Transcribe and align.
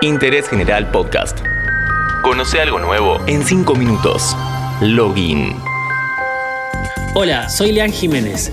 Interés 0.00 0.48
General 0.48 0.88
Podcast. 0.92 1.40
Conoce 2.22 2.60
algo 2.60 2.78
nuevo 2.78 3.18
en 3.26 3.44
5 3.44 3.74
minutos. 3.74 4.36
Login. 4.80 5.56
Hola, 7.14 7.48
soy 7.48 7.72
Leán 7.72 7.90
Jiménez. 7.90 8.52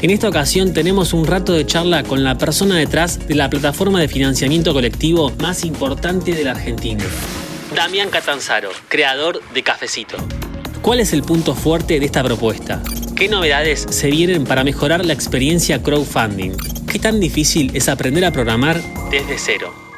En 0.00 0.08
esta 0.08 0.30
ocasión 0.30 0.72
tenemos 0.72 1.12
un 1.12 1.26
rato 1.26 1.52
de 1.52 1.66
charla 1.66 2.02
con 2.02 2.24
la 2.24 2.38
persona 2.38 2.76
detrás 2.76 3.28
de 3.28 3.34
la 3.34 3.50
plataforma 3.50 4.00
de 4.00 4.08
financiamiento 4.08 4.72
colectivo 4.72 5.30
más 5.38 5.66
importante 5.66 6.32
de 6.32 6.44
la 6.44 6.52
Argentina. 6.52 7.04
Damián 7.76 8.08
Catanzaro, 8.08 8.70
creador 8.88 9.42
de 9.52 9.62
Cafecito. 9.62 10.16
¿Cuál 10.80 11.00
es 11.00 11.12
el 11.12 11.22
punto 11.24 11.54
fuerte 11.54 12.00
de 12.00 12.06
esta 12.06 12.24
propuesta? 12.24 12.82
¿Qué 13.16 13.28
novedades 13.28 13.86
se 13.90 14.08
vienen 14.08 14.44
para 14.44 14.64
mejorar 14.64 15.04
la 15.04 15.12
experiencia 15.12 15.82
crowdfunding? 15.82 16.52
¿Qué 16.90 16.98
tan 16.98 17.20
difícil 17.20 17.70
es 17.74 17.90
aprender 17.90 18.24
a 18.24 18.30
programar 18.30 18.80
desde 19.10 19.36
cero? 19.36 19.89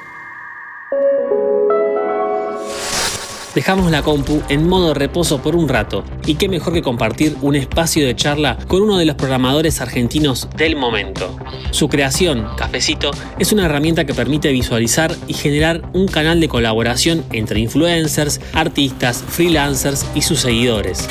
Dejamos 3.55 3.91
la 3.91 4.03
compu 4.03 4.41
en 4.49 4.67
modo 4.67 4.95
reposo 4.95 5.43
por 5.43 5.55
un 5.57 5.69
rato, 5.69 6.05
y 6.25 6.37
qué 6.37 6.49
mejor 6.49 6.73
que 6.73 6.81
compartir 6.81 7.37
un 7.43 7.55
espacio 7.55 8.07
de 8.07 8.17
charla 8.17 8.57
con 8.67 8.83
uno 8.83 8.97
de 8.97 9.05
los 9.05 9.17
programadores 9.17 9.81
argentinos 9.83 10.49
del 10.57 10.75
momento. 10.75 11.37
Su 11.71 11.89
creación, 11.89 12.47
Cafecito, 12.57 13.11
es 13.39 13.53
una 13.53 13.67
herramienta 13.67 14.07
que 14.07 14.15
permite 14.15 14.51
visualizar 14.53 15.15
y 15.27 15.35
generar 15.35 15.83
un 15.93 16.09
canal 16.09 16.41
de 16.41 16.49
colaboración 16.49 17.25
entre 17.33 17.61
influencers, 17.61 18.41
artistas, 18.55 19.23
freelancers 19.29 20.07
y 20.15 20.23
sus 20.23 20.41
seguidores. 20.41 21.07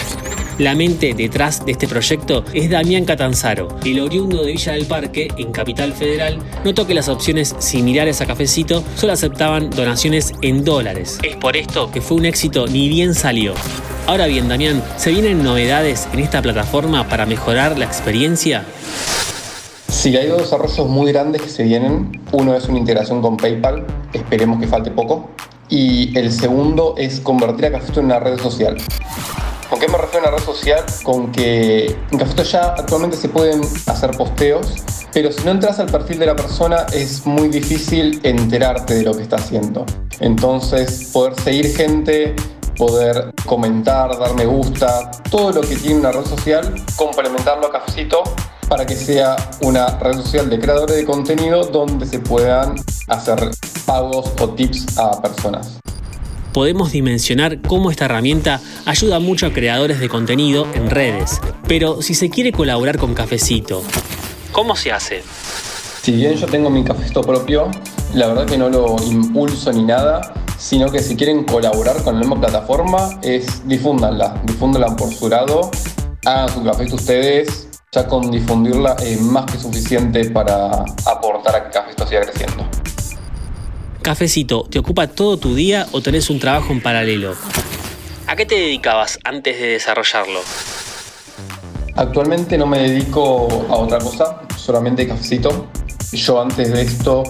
La 0.61 0.75
mente 0.75 1.15
detrás 1.15 1.65
de 1.65 1.71
este 1.71 1.87
proyecto 1.87 2.45
es 2.53 2.69
Damián 2.69 3.03
Catanzaro. 3.03 3.67
El 3.83 3.99
oriundo 3.99 4.43
de 4.43 4.51
Villa 4.51 4.73
del 4.73 4.85
Parque, 4.85 5.27
en 5.35 5.51
Capital 5.51 5.91
Federal, 5.91 6.37
notó 6.63 6.85
que 6.85 6.93
las 6.93 7.09
opciones 7.09 7.55
similares 7.57 8.21
a 8.21 8.27
Cafecito 8.27 8.83
solo 8.93 9.13
aceptaban 9.13 9.71
donaciones 9.71 10.33
en 10.43 10.63
dólares. 10.63 11.17
Es 11.23 11.35
por 11.37 11.57
esto 11.57 11.89
que 11.89 11.99
fue 11.99 12.17
un 12.17 12.25
éxito 12.25 12.67
ni 12.67 12.89
bien 12.89 13.15
salió. 13.15 13.55
Ahora 14.05 14.27
bien, 14.27 14.47
Damián, 14.47 14.83
¿se 14.97 15.09
vienen 15.09 15.43
novedades 15.43 16.07
en 16.13 16.19
esta 16.19 16.43
plataforma 16.43 17.09
para 17.09 17.25
mejorar 17.25 17.79
la 17.79 17.85
experiencia? 17.85 18.63
Sí, 19.87 20.15
hay 20.15 20.27
dos 20.27 20.43
desarrollos 20.43 20.87
muy 20.87 21.11
grandes 21.11 21.41
que 21.41 21.49
se 21.49 21.63
vienen. 21.63 22.21
Uno 22.33 22.55
es 22.55 22.67
una 22.67 22.77
integración 22.77 23.23
con 23.23 23.35
PayPal, 23.35 23.87
esperemos 24.13 24.59
que 24.59 24.67
falte 24.67 24.91
poco. 24.91 25.27
Y 25.69 26.15
el 26.15 26.31
segundo 26.31 26.93
es 26.99 27.19
convertir 27.19 27.65
a 27.65 27.71
Cafecito 27.71 28.01
en 28.01 28.05
una 28.05 28.19
red 28.19 28.37
social. 28.37 28.77
¿Con 29.71 29.79
qué 29.79 29.87
me 29.87 29.97
refiero 29.97 30.25
a 30.25 30.29
una 30.29 30.37
red 30.37 30.43
social? 30.43 30.83
Con 31.01 31.31
que 31.31 31.97
en 32.11 32.19
Cafeto 32.19 32.43
ya 32.43 32.73
actualmente 32.77 33.15
se 33.15 33.29
pueden 33.29 33.61
hacer 33.87 34.11
posteos, 34.17 34.73
pero 35.13 35.31
si 35.31 35.45
no 35.45 35.51
entras 35.51 35.79
al 35.79 35.85
perfil 35.85 36.19
de 36.19 36.25
la 36.25 36.35
persona 36.35 36.85
es 36.91 37.25
muy 37.25 37.47
difícil 37.47 38.19
enterarte 38.23 38.95
de 38.95 39.03
lo 39.03 39.15
que 39.15 39.23
está 39.23 39.37
haciendo. 39.37 39.85
Entonces, 40.19 41.09
poder 41.13 41.39
seguir 41.39 41.73
gente, 41.73 42.35
poder 42.75 43.33
comentar, 43.45 44.19
dar 44.19 44.33
me 44.33 44.45
gusta, 44.45 45.09
todo 45.29 45.53
lo 45.53 45.61
que 45.61 45.77
tiene 45.77 46.01
una 46.01 46.11
red 46.11 46.25
social, 46.25 46.75
complementarlo 46.97 47.67
a 47.67 47.71
Cafecito 47.71 48.23
para 48.67 48.85
que 48.85 48.97
sea 48.97 49.37
una 49.61 49.97
red 49.99 50.15
social 50.15 50.49
de 50.49 50.59
creadores 50.59 50.97
de 50.97 51.05
contenido 51.05 51.63
donde 51.63 52.05
se 52.05 52.19
puedan 52.19 52.75
hacer 53.07 53.51
pagos 53.85 54.33
o 54.37 54.49
tips 54.49 54.97
a 54.97 55.21
personas 55.21 55.80
podemos 56.53 56.91
dimensionar 56.91 57.61
cómo 57.61 57.91
esta 57.91 58.05
herramienta 58.05 58.61
ayuda 58.85 59.19
mucho 59.19 59.47
a 59.47 59.53
creadores 59.53 59.99
de 59.99 60.09
contenido 60.09 60.67
en 60.73 60.89
redes. 60.89 61.39
Pero 61.67 62.01
si 62.01 62.13
se 62.13 62.29
quiere 62.29 62.51
colaborar 62.51 62.97
con 62.97 63.13
Cafecito, 63.13 63.83
¿cómo 64.51 64.75
se 64.75 64.91
hace? 64.91 65.23
Si 66.01 66.13
bien 66.13 66.35
yo 66.35 66.47
tengo 66.47 66.71
mi 66.71 66.83
cafecito 66.83 67.21
propio, 67.21 67.69
la 68.15 68.27
verdad 68.27 68.47
que 68.47 68.57
no 68.57 68.69
lo 68.69 68.95
impulso 69.03 69.71
ni 69.71 69.83
nada, 69.83 70.33
sino 70.57 70.91
que 70.91 70.99
si 70.99 71.15
quieren 71.15 71.43
colaborar 71.43 72.03
con 72.03 72.15
la 72.15 72.21
misma 72.21 72.41
plataforma, 72.41 73.19
es 73.21 73.67
difúndanla, 73.67 74.41
difúndanla 74.45 74.95
por 74.95 75.13
su 75.13 75.29
lado, 75.29 75.69
hagan 76.25 76.49
su 76.49 76.63
cafecito 76.63 76.95
ustedes, 76.95 77.67
ya 77.91 78.07
con 78.07 78.31
difundirla 78.31 78.95
es 79.03 79.19
más 79.21 79.51
que 79.51 79.59
suficiente 79.59 80.29
para 80.29 80.85
aportar 81.05 81.55
a 81.57 81.63
que 81.65 81.71
Cafecito 81.71 82.07
siga 82.07 82.21
creciendo. 82.21 82.65
Cafecito, 84.01 84.63
¿te 84.63 84.79
ocupa 84.79 85.05
todo 85.05 85.37
tu 85.37 85.53
día 85.53 85.85
o 85.91 86.01
tenés 86.01 86.31
un 86.31 86.39
trabajo 86.39 86.73
en 86.73 86.81
paralelo? 86.81 87.35
¿A 88.25 88.35
qué 88.35 88.47
te 88.47 88.55
dedicabas 88.55 89.19
antes 89.23 89.59
de 89.59 89.67
desarrollarlo? 89.67 90.39
Actualmente 91.95 92.57
no 92.57 92.65
me 92.65 92.79
dedico 92.79 93.47
a 93.69 93.75
otra 93.75 93.99
cosa, 93.99 94.41
solamente 94.57 95.07
cafecito. 95.07 95.67
Yo 96.13 96.41
antes 96.41 96.71
de 96.71 96.81
esto 96.81 97.23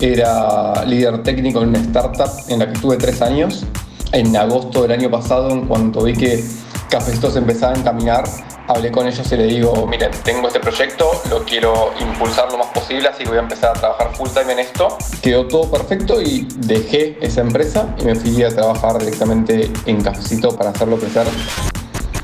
era 0.00 0.84
líder 0.84 1.22
técnico 1.22 1.62
en 1.62 1.68
una 1.68 1.78
startup 1.78 2.30
en 2.48 2.58
la 2.58 2.66
que 2.66 2.72
estuve 2.72 2.96
tres 2.96 3.22
años. 3.22 3.64
En 4.10 4.36
agosto 4.36 4.82
del 4.82 4.92
año 4.92 5.08
pasado, 5.08 5.50
en 5.50 5.66
cuanto 5.66 6.02
vi 6.02 6.14
que 6.14 6.42
Cafecito 6.88 7.30
se 7.30 7.38
empezaba 7.38 7.74
a 7.74 7.76
encaminar, 7.76 8.24
hablé 8.68 8.92
con 8.92 9.06
ellos 9.06 9.30
y 9.32 9.36
le 9.36 9.44
digo, 9.44 9.86
miren, 9.86 10.10
tengo 10.22 10.46
este 10.46 10.60
proyecto, 10.60 11.10
lo 11.28 11.44
quiero 11.44 11.92
impulsar 12.00 12.50
lo 12.52 12.58
más 12.58 12.68
posible, 12.68 13.08
así 13.08 13.24
que 13.24 13.30
voy 13.30 13.38
a 13.38 13.42
empezar 13.42 13.70
a 13.76 13.80
trabajar 13.80 14.14
full 14.14 14.28
time 14.28 14.52
en 14.52 14.58
esto. 14.60 14.96
Quedó 15.20 15.46
todo 15.46 15.70
perfecto 15.70 16.22
y 16.22 16.46
dejé 16.58 17.18
esa 17.20 17.40
empresa 17.40 17.94
y 17.98 18.04
me 18.04 18.14
fui 18.14 18.42
a 18.44 18.50
trabajar 18.50 18.98
directamente 18.98 19.70
en 19.86 20.00
Cafecito 20.00 20.56
para 20.56 20.70
hacerlo 20.70 20.96
crecer. 20.96 21.26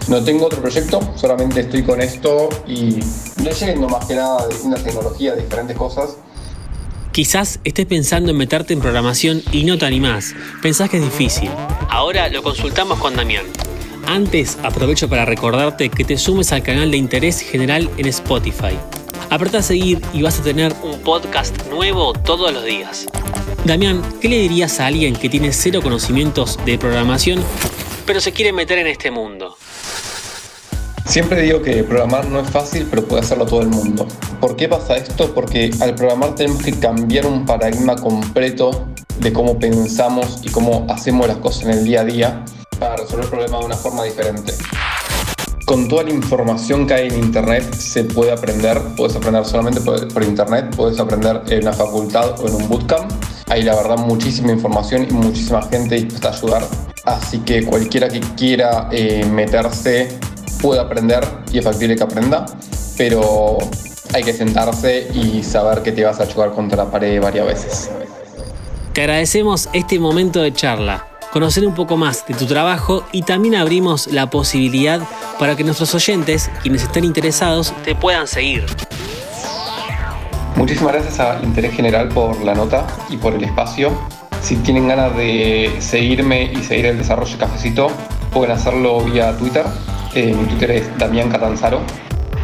No 0.09 0.23
tengo 0.23 0.47
otro 0.47 0.61
proyecto, 0.61 1.01
solamente 1.17 1.61
estoy 1.61 1.83
con 1.83 2.01
esto 2.01 2.49
y 2.67 3.01
leyendo 3.43 3.89
más 3.89 4.07
que 4.07 4.15
nada 4.15 4.47
de 4.47 4.55
distintas 4.55 4.85
tecnologías, 4.85 5.37
diferentes 5.37 5.77
cosas. 5.77 6.17
Quizás 7.13 7.61
estés 7.65 7.87
pensando 7.87 8.31
en 8.31 8.37
meterte 8.37 8.73
en 8.73 8.81
programación 8.81 9.43
y 9.53 9.65
no 9.65 9.77
te 9.77 9.87
animás. 9.87 10.35
Pensás 10.63 10.89
que 10.89 10.97
es 10.97 11.03
difícil. 11.03 11.51
Ahora 11.89 12.29
lo 12.29 12.43
consultamos 12.43 12.99
con 12.99 13.15
Damián. 13.15 13.45
Antes, 14.07 14.59
aprovecho 14.63 15.09
para 15.09 15.25
recordarte 15.25 15.89
que 15.89 16.05
te 16.05 16.17
sumes 16.17 16.53
al 16.53 16.63
canal 16.63 16.91
de 16.91 16.97
interés 16.97 17.41
general 17.41 17.89
en 17.97 18.07
Spotify. 18.07 18.79
Apreta 19.31 19.59
a 19.59 19.63
seguir 19.63 20.01
y 20.13 20.23
vas 20.23 20.41
a 20.41 20.43
tener 20.43 20.75
un 20.83 20.99
podcast 21.01 21.57
nuevo 21.71 22.13
todos 22.13 22.53
los 22.53 22.65
días. 22.65 23.07
Damián, 23.65 24.03
¿qué 24.21 24.29
le 24.29 24.39
dirías 24.39 24.81
a 24.81 24.87
alguien 24.87 25.15
que 25.15 25.29
tiene 25.29 25.53
cero 25.53 25.81
conocimientos 25.83 26.59
de 26.67 26.79
programación, 26.79 27.43
pero 28.05 28.21
se 28.21 28.33
quiere 28.33 28.53
meter 28.53 28.79
en 28.79 28.89
este 28.89 29.11
mundo? 29.11 29.57
Siempre 31.07 31.43
digo 31.43 31.63
que 31.63 31.85
programar 31.85 32.27
no 32.27 32.41
es 32.41 32.51
fácil, 32.51 32.87
pero 32.91 33.05
puede 33.05 33.23
hacerlo 33.23 33.47
todo 33.47 33.63
el 33.63 33.69
mundo. 33.69 34.07
¿Por 34.41 34.57
qué 34.57 34.69
pasa 34.69 34.97
esto? 34.97 35.33
Porque 35.33 35.71
al 35.81 35.95
programar 35.95 36.35
tenemos 36.35 36.63
que 36.63 36.79
cambiar 36.79 37.27
un 37.27 37.47
paradigma 37.47 37.97
completo 37.97 38.89
de 39.19 39.33
cómo 39.33 39.59
pensamos 39.59 40.41
y 40.43 40.51
cómo 40.51 40.87
hacemos 40.89 41.29
las 41.29 41.37
cosas 41.39 41.65
en 41.65 41.71
el 41.71 41.85
día 41.85 42.01
a 42.01 42.05
día 42.05 42.45
para 42.83 42.97
resolver 42.97 43.25
el 43.25 43.31
problema 43.31 43.59
de 43.59 43.65
una 43.65 43.77
forma 43.77 44.05
diferente. 44.05 44.55
Con 45.65 45.89
toda 45.89 46.03
la 46.03 46.11
información 46.11 46.87
que 46.87 46.95
hay 46.95 47.09
en 47.09 47.19
Internet 47.19 47.73
se 47.75 48.05
puede 48.05 48.33
aprender, 48.33 48.81
puedes 48.97 49.15
aprender 49.15 49.45
solamente 49.45 49.81
por, 49.81 50.23
Internet, 50.23 50.75
puedes 50.77 50.99
aprender 50.99 51.43
en 51.49 51.63
una 51.63 51.73
facultad 51.73 52.41
o 52.41 52.49
en 52.49 52.55
un 52.55 52.69
bootcamp. 52.69 53.11
Hay 53.49 53.63
la 53.63 53.77
verdad 53.77 53.99
muchísima 53.99 54.53
información 54.53 55.07
y 55.09 55.13
muchísima 55.13 55.63
gente 55.63 55.95
dispuesta 55.95 56.31
a 56.31 56.33
ayudar. 56.33 56.63
Así 57.05 57.39
que 57.39 57.65
cualquiera 57.65 58.09
que 58.09 58.21
quiera 58.37 58.89
eh, 58.91 59.25
meterse 59.25 60.19
puede 60.61 60.81
aprender 60.81 61.25
y 61.53 61.59
es 61.59 61.65
factible 61.65 61.97
que 61.97 62.03
aprenda, 62.03 62.47
pero 62.97 63.59
hay 64.13 64.25
que 64.25 64.33
sentarse 64.33 65.09
y 65.15 65.43
saber 65.43 65.83
que 65.83 65.93
te 65.93 66.05
vas 66.05 66.19
a 66.21 66.27
chocar 66.27 66.53
contra 66.53 66.85
la 66.85 66.91
pared 66.91 67.21
varias 67.21 67.47
veces. 67.47 67.91
Te 68.93 69.03
agradecemos 69.03 69.69
este 69.73 69.99
momento 69.99 70.43
de 70.43 70.53
charla 70.53 71.12
conocer 71.33 71.67
un 71.67 71.75
poco 71.75 71.97
más 71.97 72.27
de 72.27 72.35
tu 72.35 72.47
trabajo 72.47 73.05
y 73.11 73.23
también 73.23 73.55
abrimos 73.55 74.07
la 74.09 74.29
posibilidad 74.29 75.01
para 75.39 75.57
que 75.57 75.65
nuestros 75.65 75.95
oyentes, 75.95 76.51
quienes 76.61 76.83
estén 76.83 77.05
interesados, 77.05 77.73
te 77.85 77.95
puedan 77.95 78.29
seguir. 78.29 78.67
Muchísimas 80.57 80.93
gracias 80.93 81.19
a 81.19 81.41
Interés 81.43 81.75
General 81.75 82.09
por 82.09 82.39
la 82.43 82.55
nota 82.55 82.87
y 83.09 83.17
por 83.17 83.33
el 83.33 83.43
espacio. 83.43 83.91
Si 84.43 84.57
tienen 84.57 84.89
ganas 84.89 85.17
de 85.17 85.75
seguirme 85.79 86.53
y 86.53 86.57
seguir 86.59 86.87
el 86.87 86.99
desarrollo 86.99 87.33
de 87.33 87.39
Cafecito, 87.39 87.91
pueden 88.31 88.53
hacerlo 88.53 89.01
vía 89.01 89.37
Twitter. 89.39 89.65
Eh, 90.15 90.35
mi 90.39 90.45
Twitter 90.49 90.73
es 90.73 90.99
Damián 90.99 91.31
Catanzaro. 91.31 91.81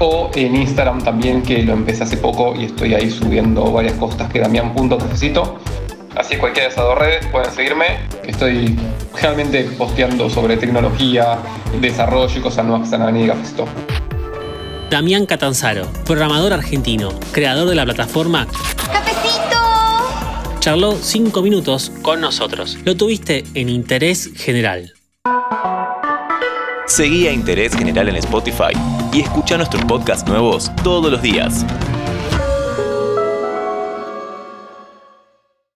O 0.00 0.30
en 0.34 0.56
Instagram 0.56 1.02
también, 1.02 1.42
que 1.42 1.62
lo 1.62 1.74
empecé 1.74 2.04
hace 2.04 2.16
poco 2.16 2.54
y 2.54 2.64
estoy 2.64 2.94
ahí 2.94 3.10
subiendo 3.10 3.70
varias 3.70 3.94
cosas 3.94 4.32
que 4.32 4.40
Damián.cafecito. 4.40 5.58
Así 6.16 6.36
cualquiera 6.36 6.68
de 6.68 6.72
esas 6.72 6.84
dos 6.84 6.98
redes 6.98 7.26
pueden 7.26 7.50
seguirme. 7.52 7.98
Estoy 8.28 8.78
realmente 9.20 9.64
posteando 9.78 10.28
sobre 10.28 10.58
tecnología, 10.58 11.38
desarrollo 11.80 12.38
y 12.38 12.42
cosas 12.42 12.66
nuevas 12.66 12.82
que 12.82 12.84
están 12.84 13.00
Avenida 13.00 13.32
Cafecito. 13.32 13.66
Damián 14.90 15.24
Catanzaro, 15.24 15.86
programador 16.04 16.52
argentino, 16.52 17.08
creador 17.32 17.68
de 17.68 17.74
la 17.74 17.86
plataforma 17.86 18.46
¡Cafecito! 18.92 20.60
Charló 20.60 20.94
cinco 21.00 21.40
minutos 21.40 21.90
con 22.02 22.20
nosotros. 22.20 22.76
Lo 22.84 22.98
tuviste 22.98 23.44
en 23.54 23.70
Interés 23.70 24.30
General. 24.36 24.92
Seguí 26.86 27.28
a 27.28 27.32
Interés 27.32 27.74
General 27.74 28.10
en 28.10 28.16
Spotify 28.16 28.74
y 29.10 29.22
escucha 29.22 29.56
nuestros 29.56 29.82
podcasts 29.86 30.28
nuevos 30.28 30.70
todos 30.84 31.10
los 31.10 31.22
días. 31.22 31.64